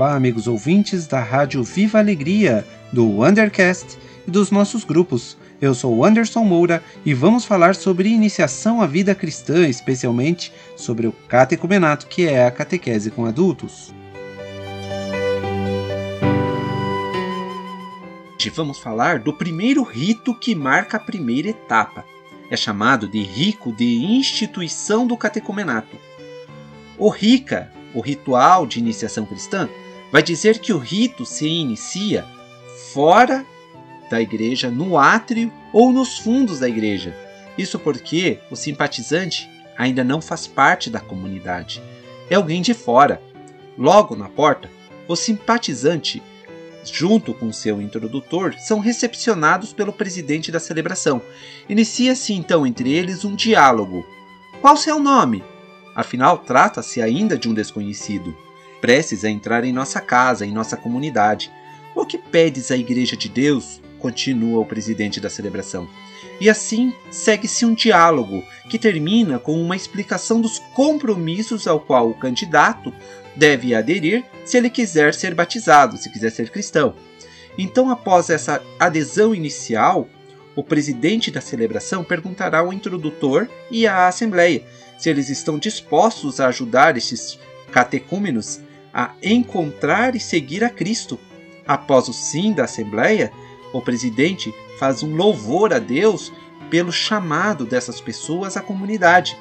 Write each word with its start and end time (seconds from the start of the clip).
Olá, 0.00 0.14
amigos 0.14 0.46
ouvintes 0.46 1.06
da 1.06 1.22
Rádio 1.22 1.62
Viva 1.62 1.98
Alegria, 1.98 2.66
do 2.90 3.22
Undercast 3.22 3.98
e 4.26 4.30
dos 4.30 4.50
nossos 4.50 4.82
grupos. 4.82 5.36
Eu 5.60 5.74
sou 5.74 6.02
Anderson 6.02 6.42
Moura 6.42 6.82
e 7.04 7.12
vamos 7.12 7.44
falar 7.44 7.74
sobre 7.74 8.08
iniciação 8.08 8.80
à 8.80 8.86
vida 8.86 9.14
cristã, 9.14 9.68
especialmente 9.68 10.50
sobre 10.74 11.06
o 11.06 11.12
catecumenato, 11.12 12.06
que 12.06 12.26
é 12.26 12.46
a 12.46 12.50
catequese 12.50 13.10
com 13.10 13.26
adultos. 13.26 13.92
Hoje 18.38 18.48
vamos 18.48 18.78
falar 18.78 19.18
do 19.18 19.34
primeiro 19.34 19.82
rito 19.82 20.34
que 20.34 20.54
marca 20.54 20.96
a 20.96 21.00
primeira 21.00 21.50
etapa. 21.50 22.06
É 22.50 22.56
chamado 22.56 23.06
de 23.06 23.22
rico 23.22 23.70
de 23.70 24.02
instituição 24.06 25.06
do 25.06 25.14
catecumenato. 25.14 25.98
O 26.96 27.10
rica, 27.10 27.70
o 27.92 28.00
ritual 28.00 28.66
de 28.66 28.78
iniciação 28.78 29.26
cristã, 29.26 29.68
vai 30.12 30.22
dizer 30.22 30.58
que 30.58 30.72
o 30.72 30.78
rito 30.78 31.24
se 31.24 31.46
inicia 31.46 32.24
fora 32.92 33.44
da 34.10 34.20
igreja, 34.20 34.70
no 34.70 34.98
átrio 34.98 35.52
ou 35.72 35.92
nos 35.92 36.18
fundos 36.18 36.58
da 36.58 36.68
igreja. 36.68 37.16
Isso 37.56 37.78
porque 37.78 38.38
o 38.50 38.56
simpatizante 38.56 39.48
ainda 39.76 40.02
não 40.02 40.20
faz 40.20 40.46
parte 40.46 40.90
da 40.90 41.00
comunidade. 41.00 41.82
É 42.28 42.34
alguém 42.34 42.60
de 42.60 42.74
fora. 42.74 43.22
Logo 43.78 44.16
na 44.16 44.28
porta, 44.28 44.70
o 45.06 45.14
simpatizante 45.16 46.22
junto 46.84 47.34
com 47.34 47.52
seu 47.52 47.80
introdutor, 47.80 48.54
são 48.58 48.78
recepcionados 48.78 49.72
pelo 49.72 49.92
presidente 49.92 50.50
da 50.50 50.60
celebração. 50.60 51.20
Inicia-se 51.68 52.32
então 52.32 52.66
entre 52.66 52.92
eles 52.92 53.24
um 53.24 53.34
diálogo. 53.34 54.04
Qual 54.60 54.76
seu 54.76 54.98
nome? 54.98 55.42
Afinal, 55.94 56.38
trata-se 56.38 57.02
ainda 57.02 57.36
de 57.36 57.48
um 57.48 57.54
desconhecido, 57.54 58.36
prestes 58.80 59.24
a 59.24 59.30
entrar 59.30 59.64
em 59.64 59.72
nossa 59.72 60.00
casa, 60.00 60.46
em 60.46 60.52
nossa 60.52 60.76
comunidade. 60.76 61.50
O 61.94 62.06
que 62.06 62.18
pedes 62.18 62.70
à 62.70 62.76
Igreja 62.76 63.16
de 63.16 63.28
Deus? 63.28 63.80
continua 64.00 64.60
o 64.60 64.66
presidente 64.66 65.20
da 65.20 65.30
celebração. 65.30 65.88
E 66.40 66.48
assim 66.48 66.92
segue-se 67.10 67.64
um 67.64 67.74
diálogo 67.74 68.42
que 68.68 68.78
termina 68.78 69.38
com 69.38 69.60
uma 69.60 69.76
explicação 69.76 70.40
dos 70.40 70.58
compromissos 70.74 71.68
ao 71.68 71.78
qual 71.78 72.08
o 72.08 72.14
candidato 72.14 72.92
deve 73.36 73.74
aderir 73.74 74.24
se 74.44 74.56
ele 74.56 74.70
quiser 74.70 75.14
ser 75.14 75.34
batizado, 75.34 75.96
se 75.96 76.10
quiser 76.10 76.30
ser 76.30 76.50
cristão. 76.50 76.94
Então, 77.58 77.90
após 77.90 78.30
essa 78.30 78.62
adesão 78.78 79.34
inicial, 79.34 80.08
o 80.56 80.64
presidente 80.64 81.30
da 81.30 81.40
celebração 81.40 82.02
perguntará 82.02 82.60
ao 82.60 82.72
introdutor 82.72 83.48
e 83.70 83.86
à 83.86 84.08
assembleia 84.08 84.64
se 84.98 85.08
eles 85.08 85.28
estão 85.28 85.58
dispostos 85.58 86.40
a 86.40 86.48
ajudar 86.48 86.96
estes 86.96 87.38
catecúmenos 87.70 88.60
a 88.92 89.12
encontrar 89.22 90.14
e 90.14 90.20
seguir 90.20 90.64
a 90.64 90.70
Cristo. 90.70 91.18
Após 91.66 92.08
o 92.08 92.12
sim 92.12 92.52
da 92.52 92.64
assembleia, 92.64 93.32
o 93.72 93.80
presidente 93.80 94.52
faz 94.78 95.02
um 95.02 95.14
louvor 95.14 95.72
a 95.72 95.78
Deus 95.78 96.32
pelo 96.68 96.92
chamado 96.92 97.64
dessas 97.64 98.00
pessoas 98.00 98.56
à 98.56 98.60
comunidade 98.60 99.36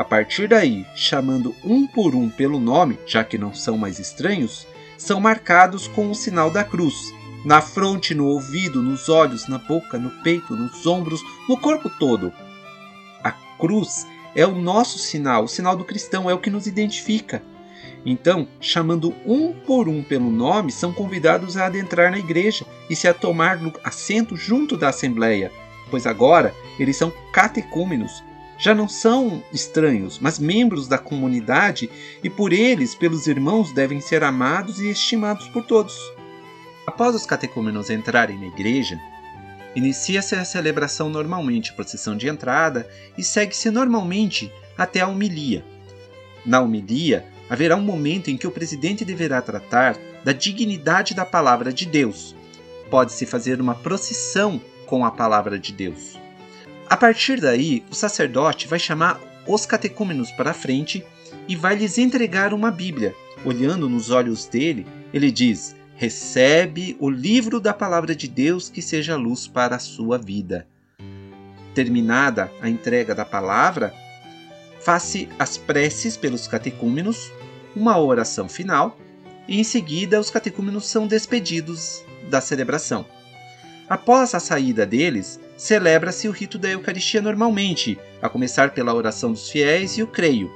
a 0.00 0.04
partir 0.04 0.48
daí, 0.48 0.86
chamando 0.94 1.54
um 1.62 1.86
por 1.86 2.14
um 2.14 2.30
pelo 2.30 2.58
nome, 2.58 2.98
já 3.06 3.22
que 3.22 3.36
não 3.36 3.52
são 3.52 3.76
mais 3.76 3.98
estranhos, 3.98 4.66
são 4.96 5.20
marcados 5.20 5.86
com 5.88 6.10
o 6.10 6.14
sinal 6.14 6.50
da 6.50 6.64
cruz, 6.64 7.12
na 7.44 7.60
fronte, 7.60 8.14
no 8.14 8.24
ouvido, 8.26 8.80
nos 8.80 9.10
olhos, 9.10 9.46
na 9.46 9.58
boca, 9.58 9.98
no 9.98 10.08
peito, 10.22 10.56
nos 10.56 10.86
ombros, 10.86 11.20
no 11.46 11.58
corpo 11.58 11.90
todo. 11.98 12.32
A 13.22 13.32
cruz 13.58 14.06
é 14.34 14.46
o 14.46 14.54
nosso 14.54 14.98
sinal, 14.98 15.44
o 15.44 15.48
sinal 15.48 15.76
do 15.76 15.84
cristão, 15.84 16.30
é 16.30 16.32
o 16.32 16.38
que 16.38 16.48
nos 16.48 16.66
identifica. 16.66 17.42
Então, 18.04 18.48
chamando 18.60 19.14
um 19.26 19.52
por 19.52 19.88
um 19.88 20.02
pelo 20.02 20.30
nome, 20.30 20.72
são 20.72 20.92
convidados 20.92 21.56
a 21.56 21.66
adentrar 21.66 22.10
na 22.10 22.18
igreja 22.18 22.64
e 22.88 22.96
se 22.96 23.06
a 23.06 23.14
tomar 23.14 23.58
assento 23.84 24.36
junto 24.36 24.76
da 24.76 24.88
assembleia, 24.88 25.52
pois 25.90 26.06
agora 26.06 26.54
eles 26.78 26.96
são 26.96 27.12
catecúmenos, 27.32 28.22
já 28.58 28.74
não 28.74 28.88
são 28.88 29.42
estranhos, 29.52 30.18
mas 30.18 30.38
membros 30.38 30.86
da 30.86 30.98
comunidade 30.98 31.90
e 32.22 32.30
por 32.30 32.52
eles, 32.52 32.94
pelos 32.94 33.26
irmãos, 33.26 33.72
devem 33.72 34.00
ser 34.00 34.22
amados 34.22 34.80
e 34.80 34.90
estimados 34.90 35.48
por 35.48 35.64
todos. 35.64 35.94
Após 36.86 37.14
os 37.14 37.26
catecúmenos 37.26 37.88
entrarem 37.88 38.38
na 38.38 38.46
igreja, 38.46 38.98
inicia-se 39.74 40.34
a 40.34 40.44
celebração 40.44 41.08
normalmente, 41.08 41.72
procissão 41.72 42.16
de 42.16 42.28
entrada, 42.28 42.88
e 43.16 43.22
segue-se 43.22 43.70
normalmente 43.70 44.52
até 44.76 45.00
a 45.00 45.06
homilia. 45.06 45.64
Na 46.44 46.60
homilia, 46.60 47.26
haverá 47.50 47.74
um 47.76 47.82
momento 47.82 48.30
em 48.30 48.36
que 48.36 48.46
o 48.46 48.50
presidente 48.50 49.04
deverá 49.04 49.42
tratar 49.42 49.98
da 50.24 50.32
dignidade 50.32 51.14
da 51.14 51.26
palavra 51.26 51.72
de 51.72 51.84
Deus. 51.84 52.36
Pode-se 52.88 53.26
fazer 53.26 53.60
uma 53.60 53.74
procissão 53.74 54.60
com 54.86 55.04
a 55.04 55.10
palavra 55.10 55.58
de 55.58 55.72
Deus. 55.72 56.18
A 56.88 56.96
partir 56.96 57.40
daí, 57.40 57.84
o 57.90 57.94
sacerdote 57.94 58.68
vai 58.68 58.78
chamar 58.78 59.20
os 59.46 59.66
catecúmenos 59.66 60.30
para 60.30 60.52
a 60.52 60.54
frente 60.54 61.04
e 61.48 61.56
vai 61.56 61.74
lhes 61.74 61.98
entregar 61.98 62.54
uma 62.54 62.70
Bíblia. 62.70 63.14
Olhando 63.44 63.88
nos 63.88 64.10
olhos 64.10 64.46
dele, 64.46 64.86
ele 65.12 65.30
diz: 65.32 65.74
Recebe 65.96 66.96
o 67.00 67.10
livro 67.10 67.60
da 67.60 67.72
palavra 67.72 68.14
de 68.14 68.28
Deus 68.28 68.68
que 68.68 68.80
seja 68.80 69.16
luz 69.16 69.46
para 69.46 69.76
a 69.76 69.80
sua 69.80 70.18
vida. 70.18 70.66
Terminada 71.74 72.50
a 72.60 72.68
entrega 72.68 73.14
da 73.14 73.24
palavra, 73.24 73.94
faz-se 74.80 75.28
as 75.38 75.56
preces 75.56 76.16
pelos 76.16 76.46
catecúmenos, 76.46 77.32
uma 77.74 77.98
oração 77.98 78.48
final 78.48 78.98
e 79.46 79.58
em 79.58 79.64
seguida 79.64 80.20
os 80.20 80.30
catecúmenos 80.30 80.86
são 80.86 81.06
despedidos 81.06 82.04
da 82.28 82.40
celebração. 82.40 83.04
Após 83.88 84.34
a 84.34 84.40
saída 84.40 84.86
deles, 84.86 85.40
celebra-se 85.56 86.28
o 86.28 86.30
rito 86.30 86.56
da 86.58 86.70
Eucaristia 86.70 87.20
normalmente, 87.20 87.98
a 88.22 88.28
começar 88.28 88.70
pela 88.70 88.94
oração 88.94 89.32
dos 89.32 89.50
fiéis 89.50 89.98
e 89.98 90.02
o 90.02 90.06
creio. 90.06 90.50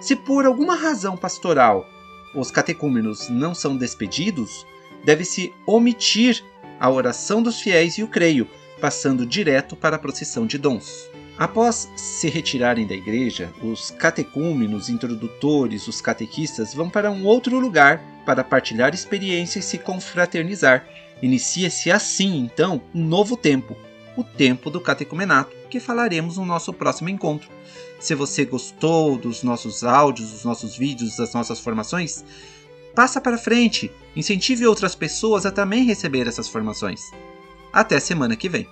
Se 0.00 0.16
por 0.16 0.44
alguma 0.44 0.74
razão 0.74 1.16
pastoral 1.16 1.88
os 2.34 2.50
catecúmenos 2.50 3.28
não 3.28 3.54
são 3.54 3.76
despedidos, 3.76 4.66
deve-se 5.04 5.52
omitir 5.66 6.42
a 6.80 6.90
oração 6.90 7.42
dos 7.42 7.60
fiéis 7.60 7.98
e 7.98 8.02
o 8.02 8.08
creio, 8.08 8.48
passando 8.80 9.26
direto 9.26 9.76
para 9.76 9.96
a 9.96 9.98
procissão 9.98 10.46
de 10.46 10.58
dons. 10.58 11.08
Após 11.40 11.90
se 11.96 12.28
retirarem 12.28 12.86
da 12.86 12.94
igreja, 12.94 13.50
os 13.62 13.90
catecúmenos, 13.90 14.90
introdutores, 14.90 15.88
os 15.88 15.98
catequistas 15.98 16.74
vão 16.74 16.90
para 16.90 17.10
um 17.10 17.24
outro 17.24 17.58
lugar 17.58 17.98
para 18.26 18.44
partilhar 18.44 18.92
experiências 18.92 19.64
e 19.64 19.68
se 19.68 19.78
confraternizar. 19.78 20.86
Inicia-se 21.22 21.90
assim, 21.90 22.40
então, 22.40 22.82
um 22.94 23.02
novo 23.02 23.38
tempo, 23.38 23.74
o 24.18 24.22
tempo 24.22 24.68
do 24.68 24.82
catecumenato, 24.82 25.56
que 25.70 25.80
falaremos 25.80 26.36
no 26.36 26.44
nosso 26.44 26.74
próximo 26.74 27.08
encontro. 27.08 27.48
Se 27.98 28.14
você 28.14 28.44
gostou 28.44 29.16
dos 29.16 29.42
nossos 29.42 29.82
áudios, 29.82 30.32
dos 30.32 30.44
nossos 30.44 30.76
vídeos, 30.76 31.16
das 31.16 31.32
nossas 31.32 31.58
formações, 31.58 32.22
passa 32.94 33.18
para 33.18 33.38
frente, 33.38 33.90
incentive 34.14 34.66
outras 34.66 34.94
pessoas 34.94 35.46
a 35.46 35.50
também 35.50 35.84
receber 35.84 36.26
essas 36.26 36.50
formações. 36.50 37.00
Até 37.72 37.98
semana 37.98 38.36
que 38.36 38.46
vem. 38.50 38.68